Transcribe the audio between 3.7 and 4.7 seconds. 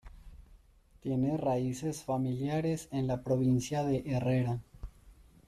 de Herrera.